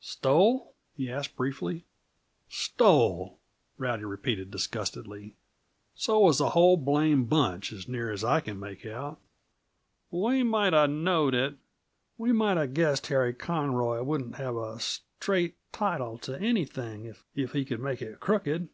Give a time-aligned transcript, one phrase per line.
[0.00, 1.84] "Stole?" he asked briefly.
[2.48, 3.36] "Stole,"
[3.78, 5.34] Rowdy repeated disgustedly.
[5.96, 9.18] "So was the whole blame' bunch, as near as I can make out."
[10.12, 11.56] "We might 'a' knowed it.
[12.16, 17.64] We might 'a' guessed Harry Conroy wouldn't have a straight title to anything if he
[17.64, 18.68] could make it crooked.